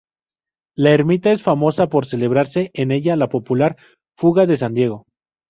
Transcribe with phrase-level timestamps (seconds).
[0.73, 3.77] La ermita es famosa por celebrarse en ella la popular
[4.17, 5.05] Fuga de San Diego.